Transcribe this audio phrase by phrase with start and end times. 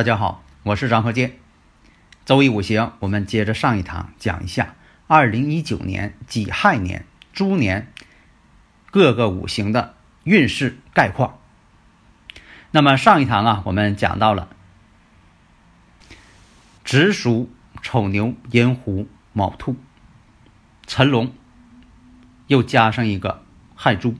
[0.00, 1.36] 大家好，我是张鹤剑。
[2.24, 4.74] 周易五行，我们接着上一堂讲一下
[5.06, 7.04] 二零一九年己亥年
[7.34, 7.92] 猪年
[8.90, 11.38] 各个五行的运势概况。
[12.70, 14.48] 那么上一堂啊，我们讲到了
[16.82, 19.76] 子鼠、丑牛、寅虎、卯兔、
[20.86, 21.34] 辰龙，
[22.46, 23.42] 又加上一个
[23.74, 24.16] 亥猪。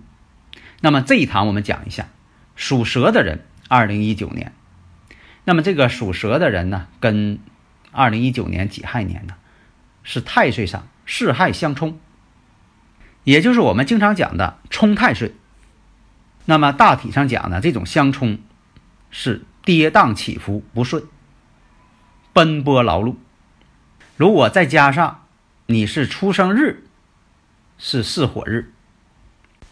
[0.82, 2.08] 那么这一堂我们讲一下
[2.54, 4.52] 属蛇的人，二零一九年。
[5.50, 7.40] 那么这个属蛇的人呢，跟
[7.90, 9.34] 二零一九年己亥年呢，
[10.04, 11.98] 是太岁上巳亥相冲，
[13.24, 15.34] 也就是我们经常讲的冲太岁。
[16.44, 18.38] 那么大体上讲呢，这种相冲
[19.10, 21.02] 是跌宕起伏不顺，
[22.32, 23.16] 奔波劳碌。
[24.16, 25.26] 如果再加上
[25.66, 26.84] 你是出生日
[27.76, 28.72] 是巳火日，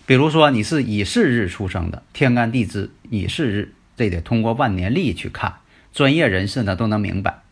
[0.06, 3.74] 比如说你是乙巳日出生的，天干地支乙巳日。
[3.96, 5.56] 这得通过万年历去看，
[5.92, 7.42] 专业人士呢都能明白。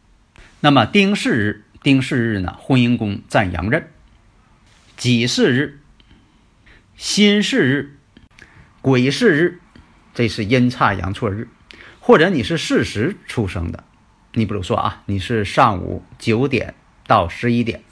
[0.61, 3.83] 那么丁巳日，丁巳日呢，婚姻宫占阳刃；
[4.97, 5.81] 己巳日、
[6.97, 7.99] 辛巳日、
[8.83, 9.61] 癸巳日，
[10.15, 11.49] 这是阴差阳错日。
[12.01, 13.85] 或者你是巳时出生的，
[14.33, 16.75] 你比如说啊，你是上午九点
[17.07, 17.83] 到十一点，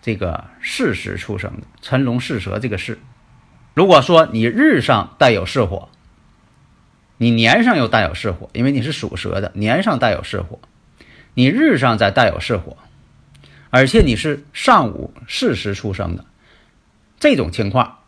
[0.00, 2.98] 这个巳时出生的，辰龙巳蛇这个巳。
[3.74, 5.88] 如果说你日上带有巳火。
[7.22, 10.58] 你年上又带有巳火，因为你是属蛇的，年上带有巳火，
[11.34, 12.76] 你日上再带有巳火，
[13.70, 16.24] 而且你是上午巳时出生的，
[17.20, 17.98] 这种情况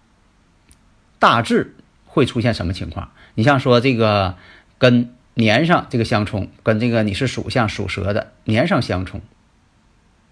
[1.21, 1.77] 大致
[2.07, 3.13] 会出现什么情况？
[3.37, 4.35] 你像说这个
[4.79, 9.21] 跟年上这个相冲，跟这个你是属相属蛇的年上相冲，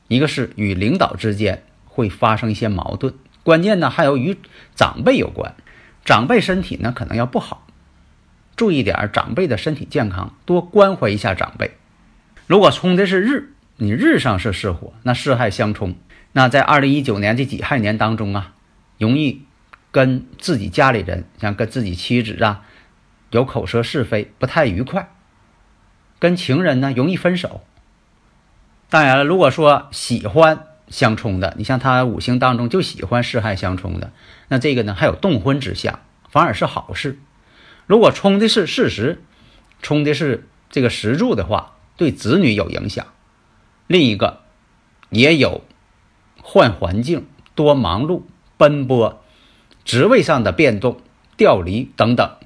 [0.08, 4.36] 一个是与领导之间会发生一些矛盾，关键呢还有与
[4.74, 5.54] 长辈有关，
[6.04, 7.68] 长辈身体呢可能要不好。
[8.62, 11.72] 注意点长辈的身体健康，多关怀一下长辈。
[12.46, 15.96] 如果冲的是日，你日上是巳火，那巳亥相冲，
[16.30, 18.52] 那在二零一九年这己亥年当中啊，
[18.98, 19.42] 容易
[19.90, 22.62] 跟自己家里人，像跟自己妻子啊，
[23.32, 25.10] 有口舌是非，不太愉快。
[26.20, 27.64] 跟情人呢，容易分手。
[28.88, 34.12] 当然了，如果说喜欢相冲的，你像他五行当中就喜欢巳亥相冲的，
[34.46, 35.98] 那这个呢还有动婚之象，
[36.30, 37.18] 反而是好事。
[37.86, 39.22] 如果冲的是事实，
[39.82, 43.06] 冲的是这个石柱的话，对子女有影响。
[43.86, 44.40] 另一个
[45.10, 45.62] 也有
[46.40, 48.22] 换环境、多忙碌、
[48.56, 49.22] 奔波、
[49.84, 51.00] 职位上的变动、
[51.36, 52.36] 调离等等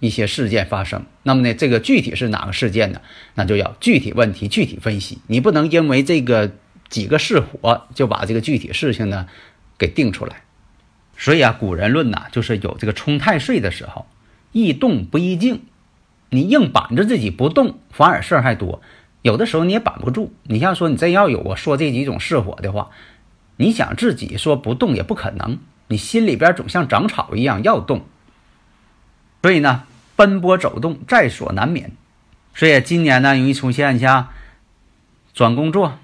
[0.00, 1.04] 一些事件发生。
[1.22, 3.00] 那么呢，这个具体是哪个事件呢？
[3.34, 5.18] 那就要具体问题具体分析。
[5.26, 6.52] 你不能因为这个
[6.88, 9.28] 几个是火就把这个具体事情呢
[9.78, 10.42] 给定出来。
[11.16, 14.06] 所以啊，古人论呐，就是有这个冲太岁的时候。
[14.52, 15.62] 易动不易静，
[16.30, 18.80] 你硬板着自己不动，反而事儿还多。
[19.22, 20.32] 有的时候你也板不住。
[20.44, 22.90] 你像说你真要有我说这几种是火的话，
[23.56, 25.58] 你想自己说不动也不可能，
[25.88, 28.06] 你心里边总像长草一样要动。
[29.42, 29.84] 所以呢，
[30.16, 31.92] 奔波走动在所难免。
[32.54, 34.28] 所以今年呢，容易出现像
[35.34, 35.98] 转工作、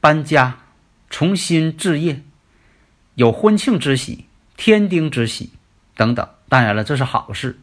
[0.00, 0.60] 搬家、
[1.10, 2.22] 重新置业、
[3.14, 4.24] 有婚庆之喜、
[4.56, 5.50] 添丁之喜
[5.94, 6.28] 等等。
[6.50, 7.58] 当然了，这是好事。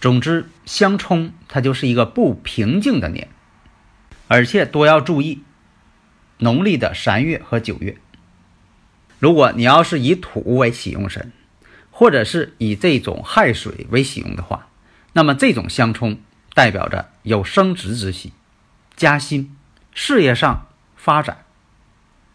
[0.00, 3.28] 总之，相冲它就是一个不平静的年，
[4.28, 5.42] 而且多要注意
[6.38, 7.98] 农历的三月和九月。
[9.18, 11.32] 如果你要是以土为喜用神，
[11.90, 14.68] 或者是以这种亥水为喜用的话，
[15.12, 16.18] 那么这种相冲
[16.54, 18.32] 代表着有升职之喜、
[18.96, 19.56] 加薪、
[19.92, 21.44] 事业上发展。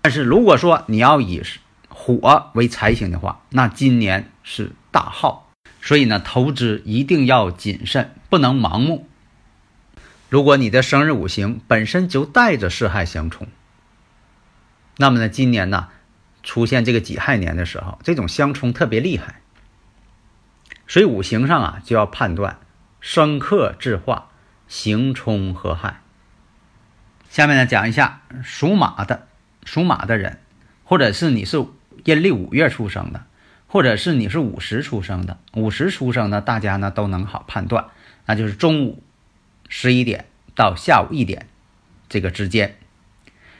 [0.02, 1.42] 但是如果说你要以
[1.88, 5.47] 火为财星的话，那今年是大耗。
[5.88, 9.08] 所以呢，投资一定要谨慎，不能盲目。
[10.28, 13.48] 如果你的生日五行本身就带着四害相冲，
[14.98, 15.88] 那么呢，今年呢
[16.44, 19.40] 出现这个己亥年的时候，这种相冲特别厉害。
[20.90, 22.60] 所以五行上啊就要判断
[23.00, 24.28] 生克制化，
[24.68, 26.02] 刑冲合害。
[27.30, 29.30] 下面呢讲一下属马的
[29.64, 30.42] 属马的人，
[30.84, 31.66] 或者是你是
[32.04, 33.24] 阴历五月出生的，
[33.68, 37.88] 或者是你是午时出生的，午时出生的大家呢都能好判断，
[38.26, 39.04] 那就是中午
[39.70, 40.26] 十一点
[40.56, 41.48] 到下午一点
[42.10, 42.78] 这个之间。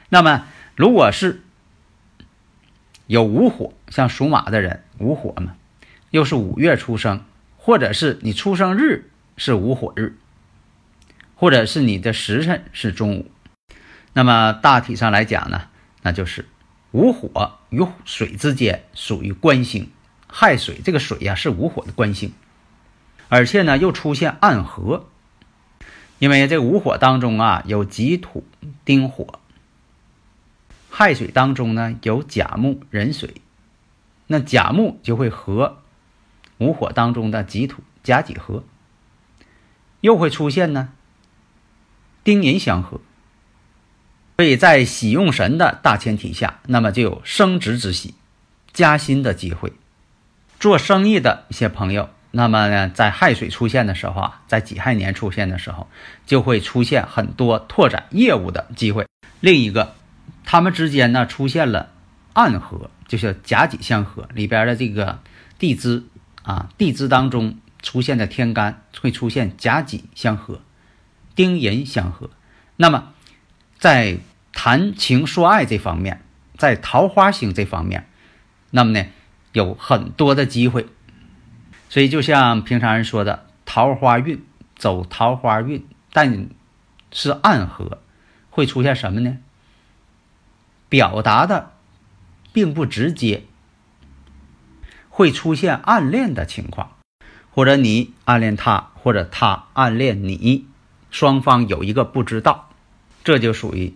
[0.08, 1.42] 那么如果是
[3.06, 5.54] 有午火，像属马的人午火嘛，
[6.10, 7.22] 又是五月出生，
[7.56, 10.16] 或者是你出生日是午火日，
[11.34, 13.30] 或者是你的时辰是中午，
[14.14, 15.68] 那么大体上来讲呢，
[16.02, 16.46] 那就是
[16.92, 19.90] 午火与水之间属于官星，
[20.28, 22.32] 亥水这个水呀是午火的官星，
[23.28, 25.06] 而且呢又出现暗合，
[26.18, 28.46] 因为这午火当中啊有己土
[28.84, 29.40] 丁火。
[30.90, 33.40] 亥水当中呢有甲木壬水，
[34.26, 35.78] 那甲木就会和
[36.58, 38.64] 午火当中的己土甲己合，
[40.00, 40.92] 又会出现呢
[42.22, 43.00] 丁寅相合，
[44.36, 48.14] 所以在喜用神的大前提下，那么就有升职之喜、
[48.72, 49.72] 加薪的机会。
[50.60, 55.88] 做生意的一些朋友，那么呢在亥水出现的时候啊，在己亥年出现的时候，
[56.26, 59.06] 就会出现很多拓展业务的机会。
[59.40, 59.94] 另一个。
[60.50, 61.90] 他们之间呢出现了
[62.32, 65.18] 暗合，就是甲己相合里边的这个
[65.58, 66.04] 地支
[66.42, 70.62] 啊，地支当中出现的天干会出现甲己相合、
[71.34, 72.30] 丁寅相合。
[72.76, 73.12] 那么
[73.78, 74.16] 在
[74.54, 76.22] 谈情说爱这方面，
[76.56, 78.08] 在桃花星这方面，
[78.70, 79.04] 那么呢
[79.52, 80.86] 有很多的机会。
[81.88, 84.44] 所以就像平常人说的，桃花运
[84.76, 86.48] 走桃花运，但
[87.10, 88.02] 是暗合
[88.50, 89.38] 会出现什么呢？
[90.88, 91.72] 表达的
[92.52, 93.44] 并不直接，
[95.10, 96.96] 会出现暗恋的情况，
[97.50, 100.66] 或者你暗恋他，或者他暗恋你，
[101.10, 102.70] 双方有一个不知道，
[103.22, 103.94] 这就属于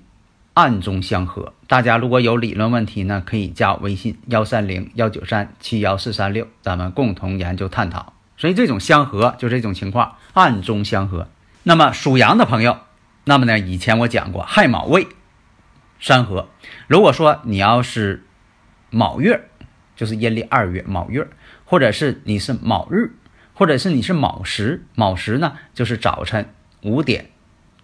[0.55, 1.53] 暗中相合。
[1.67, 8.13] 大家如果有理论问题呢，可以加我微信幺三零幺九三七幺四三六，咱们共同研究探讨。
[8.37, 11.29] 所以这种相合就这种情况，暗中相合。
[11.63, 12.79] 那么属羊的朋友，
[13.25, 15.07] 那么呢，以前我讲过亥卯未。
[16.01, 16.49] 山河，
[16.89, 18.25] 如果说你要是
[18.91, 19.49] 卯月，
[19.95, 21.29] 就是阴历二月卯月，
[21.65, 23.15] 或者是你是卯日，
[23.55, 26.53] 或者是你是卯时，卯时呢就是早晨
[26.83, 27.31] 五点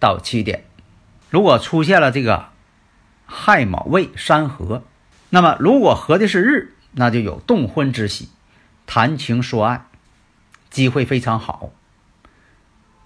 [0.01, 0.65] 到七点。
[1.29, 2.48] 如果出现了这个
[3.31, 4.83] 亥卯未山河，
[5.29, 8.29] 那么如果合的是日，那就有动婚之喜，
[8.87, 9.85] 谈情说爱，
[10.71, 11.71] 机会非常好。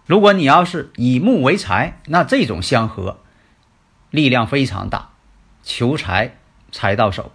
[0.06, 3.20] 如果你要是以木为财，那这种相合。
[4.10, 5.10] 力量非常大，
[5.64, 6.38] 求财
[6.72, 7.32] 财到手，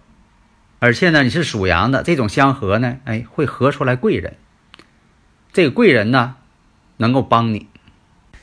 [0.79, 4.37] 而且呢，你是属羊的，这种相合呢，哎，会合出来贵人。
[5.51, 6.37] 这个贵人呢，
[6.95, 7.67] 能够帮你，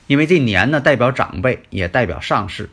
[0.06, 2.68] 因为这年呢代表长辈，也代表上司。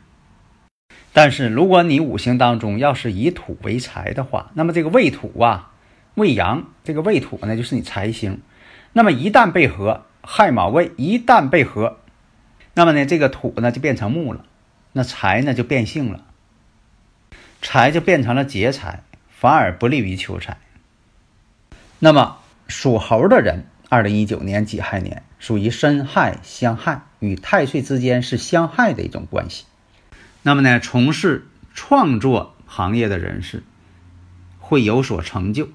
[1.13, 5.71] 但是如果你五行当中要是以土为财的话，那么这个未土啊，
[6.15, 8.41] 未阳这个未土呢，就是你财星。
[8.93, 11.99] 那么一旦被合，亥卯未一旦被合，
[12.73, 14.45] 那么呢，这个土呢就变成木了。
[14.91, 16.23] 那财呢就变性了，
[17.61, 20.57] 财就变成了劫财，反而不利于求财。
[21.99, 22.37] 那么
[22.67, 29.65] 属猴的人，二零一九年己亥年属于申亥相害，与太岁之间是相害的一种关系。
[30.43, 33.63] 那么呢，从事创作行业的人士
[34.59, 35.69] 会有所成就，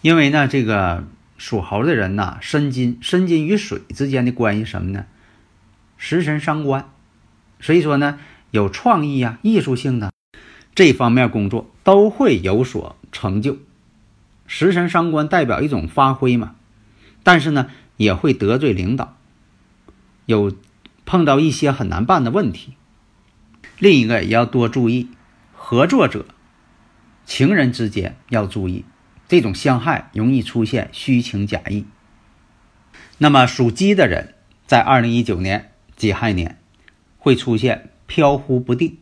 [0.00, 1.04] 因为呢，这个
[1.38, 5.06] 属猴的人呐，申金申金与水之间的关系什么呢？
[5.96, 6.88] 食神伤官。
[7.60, 8.18] 所以说呢，
[8.50, 10.12] 有创意啊、艺术性的
[10.74, 13.58] 这方面工作都会有所成就。
[14.48, 16.56] 食神伤官代表一种发挥嘛，
[17.22, 19.16] 但是呢，也会得罪领导，
[20.26, 20.52] 有
[21.06, 22.74] 碰到一些很难办的问题。
[23.82, 25.08] 另一个也要多注意，
[25.56, 26.24] 合作者、
[27.26, 28.84] 情人之间要注意，
[29.26, 31.84] 这种相害容易出现虚情假意。
[33.18, 34.34] 那么属鸡的人，
[34.68, 36.60] 在二零一九年己亥年。
[37.18, 38.98] 会出现飘忽不定、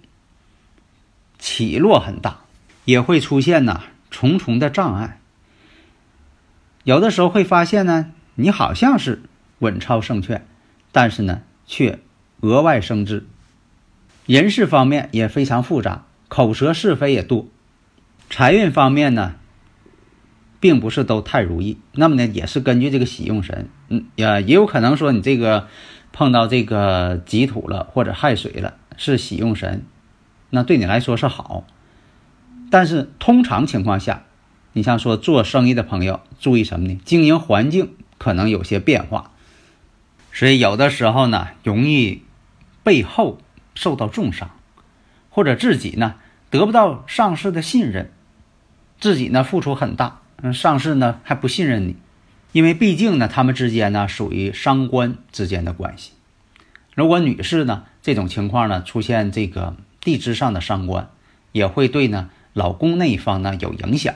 [1.38, 2.40] 起落很大，
[2.86, 5.20] 也会出现呢重重的障碍。
[6.84, 9.22] 有的时候会发现呢，你好像是
[9.58, 10.46] 稳操胜券，
[10.90, 11.98] 但是呢却
[12.40, 13.26] 额外生智。
[14.30, 17.48] 人事方面也非常复杂，口舌是非也多。
[18.28, 19.34] 财运方面呢，
[20.60, 21.78] 并不是都太如意。
[21.94, 25.66] 那么呢，也是根据这个喜用神，嗯，也也有可能说你这个。
[26.12, 29.84] 碰到这个己土了，或者亥水了，是喜用神，
[30.50, 31.64] 那对你来说是好。
[32.68, 34.24] 但是通常情况下，
[34.72, 36.98] 你像说做生意的朋友，注意什么呢？
[37.04, 39.30] 经营环境可能有些变化，
[40.32, 42.24] 所以有的时候呢，容易
[42.82, 43.38] 背后
[43.74, 44.50] 受到重伤，
[45.30, 46.16] 或者自己呢
[46.50, 48.10] 得不到上司的信任，
[49.00, 51.96] 自己呢付出很大，嗯，上司呢还不信任你，
[52.52, 56.12] 因为毕竟呢他们之间呢属于商官之间的关系。
[56.94, 61.08] 如果女士呢这种情况呢出现这个地支上的伤官，
[61.52, 64.14] 也会对呢老公那一方呢有影响。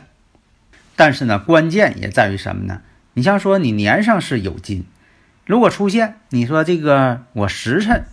[0.97, 2.83] 但是呢关键也在于什么呢？
[3.15, 4.85] 你像说你年上是有金，
[5.47, 8.05] 如果出现你说这个我时辰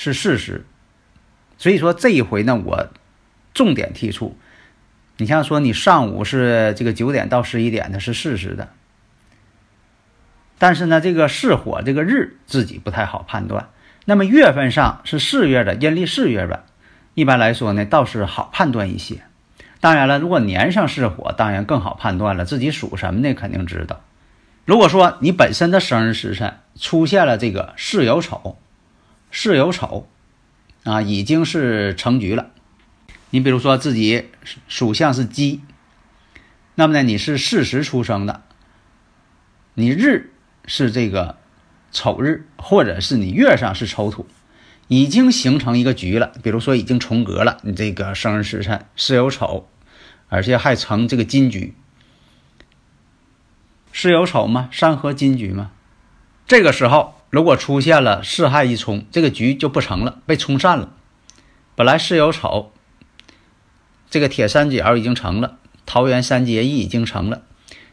[0.00, 0.64] 是事实，
[1.58, 2.86] 所以说这一回呢我
[3.52, 4.38] 重点提出，
[5.16, 8.68] 你像说你上午是这个九点到十一点的是事实的。
[10.56, 13.70] 但是呢，这个巳火这个日自己不太好判断。
[14.04, 16.64] 那么月份上是四月的阴历四月的，
[17.14, 19.22] 一般来说呢倒是好判断一些。
[19.80, 24.00] 当然了，如果年上巳火，当然更好判断了，自己属什么的肯定知道。
[24.64, 28.56] 如果说你本身的生日时辰出现了这个巳酉丑，
[29.30, 30.08] 巳酉丑
[30.84, 32.50] 啊，已经是成局了。
[33.30, 34.30] 你比如说自己
[34.68, 35.60] 属相是鸡，
[36.74, 38.42] 那么呢你是巳时出生的，
[39.74, 40.32] 你日。
[40.70, 41.38] 是这个
[41.92, 44.26] 丑日，或者是你月上是丑土，
[44.88, 46.30] 已经形成一个局了。
[46.42, 49.66] 比如说已经重格了，你这个生日时辰是有丑，
[50.28, 51.72] 而且还成这个金局，
[53.92, 54.68] 是有丑吗？
[54.70, 55.70] 山河金局吗？
[56.46, 60.90] 这个时候如果出现了四害一冲，这个局就不成了，被冲散了。
[61.74, 62.72] 本来是有丑，
[64.08, 67.42] 这个铁三角已经成了，桃园三结义已经成了。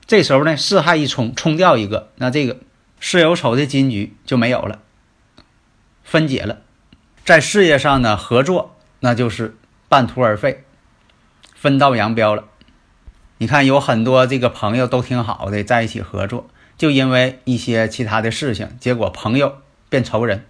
[0.07, 2.57] 这时候呢，四害一冲，冲掉一个，那这个
[2.99, 4.79] 巳酉丑的金局就没有了，
[6.03, 6.59] 分解了。
[7.25, 9.57] 在事业上呢，合作那就是
[9.89, 10.63] 半途而废，
[11.55, 12.45] 分道扬镳了。
[13.39, 20.45] 你看，有很多这个朋友都挺好的，在一起合作，就因为一些其他的事情，结果朋友变仇人。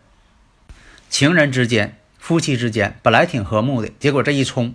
[1.10, 4.74] 情人之间、夫妻之间本来挺和睦的，结果这一冲，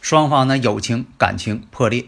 [0.00, 2.06] 双方呢友情感情破裂。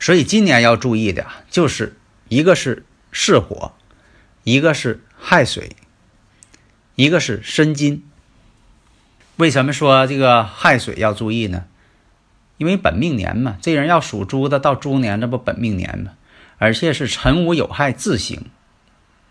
[0.00, 1.96] 所以今年要注意的，就是
[2.28, 3.72] 一个是巳火，
[4.44, 5.76] 一个是亥水，
[6.96, 8.04] 一个是申金。
[9.36, 11.64] 为什么说这个亥水要注意呢？
[12.58, 16.12] 因为本命年嘛，这人要属猪的，到猪年这不本命年嘛，
[16.58, 18.46] 而且是辰午有亥自刑，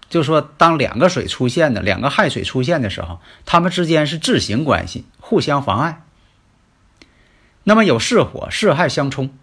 [0.10, 6.04] 就说当两个水出现的，两个亥水出现的时候，他们之间是自行关系，互相妨碍。
[7.64, 9.38] 那么有巳火，巳亥相冲。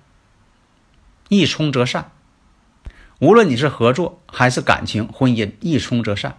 [1.29, 2.11] 一冲则散，
[3.19, 6.38] 无论你是合作还是感情、婚姻，一冲则散。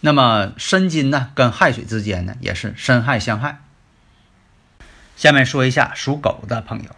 [0.00, 3.62] 那么申金呢，跟亥水之间呢，也是申亥相害。
[5.16, 6.90] 下面说一下属狗的朋友，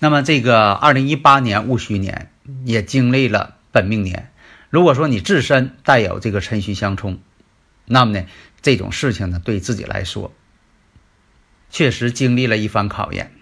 [0.00, 2.31] 那么这个二零一八年戊戌年
[2.64, 4.30] 也经历了本命年。
[4.70, 7.20] 如果说你自身带有这个辰戌相冲，
[7.84, 8.26] 那么呢，
[8.62, 10.32] 这种事情呢，对自己来说，
[11.70, 13.32] 确实经历了一番考验。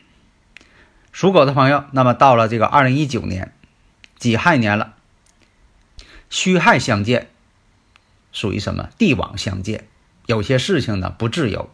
[1.13, 3.53] 属狗的朋友，那么到了这个二零一九年
[4.19, 4.95] 己亥年了，
[6.29, 7.29] 戌亥相见，
[8.33, 8.91] 属于什么？
[8.97, 9.87] 地网相见，
[10.27, 11.69] 有些事情呢不自由，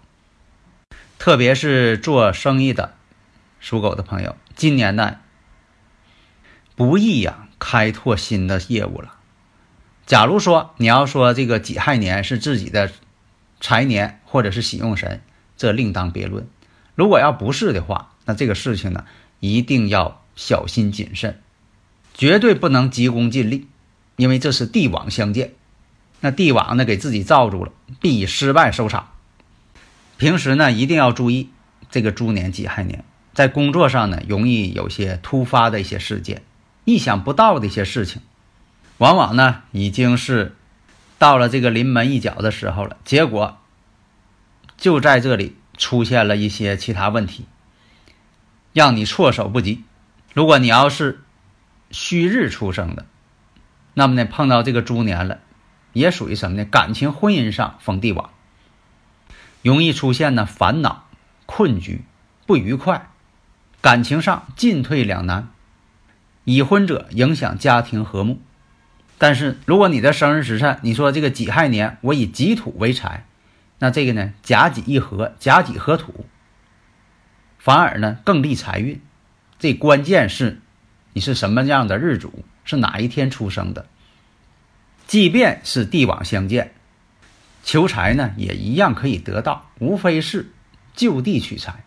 [1.18, 2.94] 特别是做生意的
[3.60, 5.18] 属狗的朋友，今年呢
[6.76, 9.14] 不易呀，开拓新的业务了。
[10.06, 12.92] 假如说你要说这个己亥年是自己的
[13.60, 15.20] 财年或者是喜用神，
[15.56, 16.46] 这另当别论。
[16.94, 19.04] 如果要不是的话，那这个事情呢？
[19.38, 21.40] 一定要小心谨慎，
[22.14, 23.68] 绝对不能急功近利，
[24.16, 25.52] 因为这是帝王相见。
[26.20, 29.10] 那帝王呢，给自己罩住了，必以失败收场。
[30.16, 31.50] 平时呢，一定要注意
[31.90, 33.04] 这个猪年己亥年，
[33.34, 36.42] 在工作上呢，容易有些突发的一些事件，
[36.86, 38.22] 意想不到的一些事情，
[38.96, 40.56] 往往呢，已经是
[41.18, 43.58] 到了这个临门一脚的时候了，结果
[44.78, 47.44] 就在这里出现了一些其他问题。
[48.72, 49.84] 让你措手不及。
[50.34, 51.22] 如果你要是
[51.90, 53.06] 戌日出生的，
[53.94, 55.38] 那么呢，碰到这个猪年了，
[55.94, 56.64] 也属于什么呢？
[56.66, 58.30] 感情婚姻上逢地网，
[59.62, 61.06] 容易出现呢烦恼、
[61.46, 62.04] 困局、
[62.46, 63.08] 不愉快，
[63.80, 65.48] 感情上进退两难。
[66.46, 68.40] 已婚者影响家庭和睦。
[69.18, 73.26] 但是如果你的生日时辰，你说这个己亥年，我以己土为财，
[73.80, 76.24] 那这个呢，甲己一合，甲己合土。
[77.58, 79.00] 反而呢更利财运，
[79.58, 80.60] 这关键是
[81.14, 83.86] 你是什么样的日主，是哪一天出生的。
[85.08, 86.74] 即便是地网相见，
[87.64, 90.52] 求财呢也一样可以得到，无非是
[90.94, 91.85] 就地取财。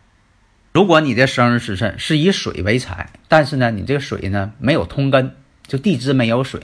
[0.72, 5.36] 如果你的生日时辰是以水为财，但是呢你这个水呢没有通根，
[5.66, 6.62] 就地支没有水，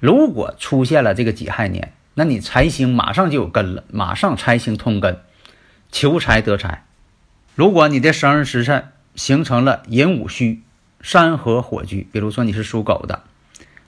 [0.00, 5.20] 如果出现了这个己亥年，那你财星马上就有根了，马上财星通根，
[5.90, 6.86] 求财得财。
[7.54, 10.62] 如果你的生日时辰形成了寅午戌
[11.02, 13.24] 山河火局，比如说你是属狗的，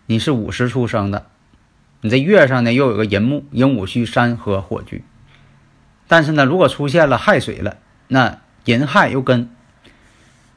[0.05, 1.27] 你是午时出生的，
[2.03, 5.03] 你这月上呢又有个寅木，寅午戌山河火局。
[6.07, 7.79] 但是呢，如果出现了亥水了，
[8.09, 9.49] 那寅亥又跟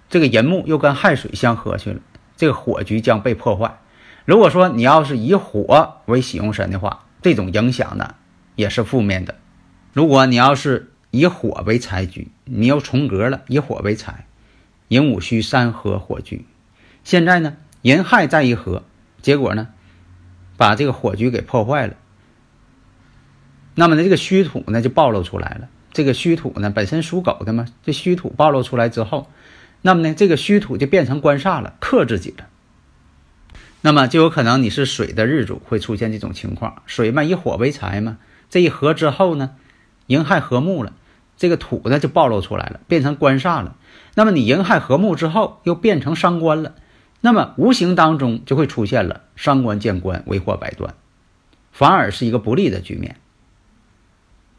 [0.10, 2.00] 这个寅木又跟亥水相合去了，
[2.36, 3.80] 这个火局将被破坏。
[4.26, 8.16] 如果说你要是以火为喜用神的话，这种影响呢
[8.56, 9.36] 也是负面的。
[9.94, 14.26] 如果你要是以火为财局，你又重格了，以火为财，
[14.90, 16.46] 寅午戌三合火局。
[17.04, 18.84] 现在呢，寅亥再一合，
[19.22, 19.70] 结果呢，
[20.58, 21.96] 把这个火局给破坏了。
[23.76, 25.70] 那么呢，这个虚土呢就暴露出来了。
[25.94, 29.30] 这个虚土呢本身属狗的嘛，这虚土暴露出来之后，
[29.88, 32.50] 那么呢，这个虚土就变成官煞了，克自己了。
[33.80, 36.82] 那么就有可能你是水的日主，会出现这种情况。
[36.86, 38.18] 水嘛，以火为财嘛，
[38.50, 39.52] 这一合之后呢，
[40.08, 40.92] 寅亥合木了，
[41.38, 43.78] 这个土呢就暴露出来了，变成官煞了。
[44.14, 46.76] 那么你寅亥合木之后，又变成伤官了，
[47.22, 50.96] 那么无形当中就会出现了伤官见官，为祸百端，
[51.72, 53.16] 反而是一个不利的局面。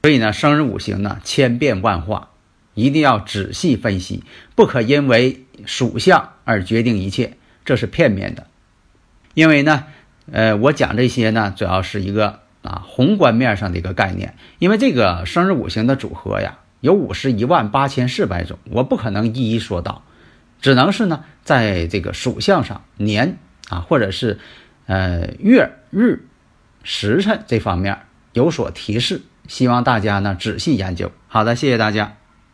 [0.00, 2.30] 所以呢，生日五行呢千变万化，
[2.78, 4.22] 一定要仔细分析，
[4.54, 8.46] 不可因为属相而决定一切，这是片面的。
[9.34, 9.84] 因为呢，
[10.32, 14.34] 呃，我讲这些呢，主要是一个啊宏观面上的一个概念。
[14.58, 20.02] 因为这个生日五行的组合呀，有五十一万八千四百种，我不可能一一说到，
[20.60, 24.38] 只能是呢，在这个属相上年啊，或者是
[24.86, 26.26] 呃月日
[26.82, 27.98] 时辰这方面
[28.32, 31.10] 有所提示，希望大家呢仔细研究。
[31.26, 32.17] 好的，谢谢大家。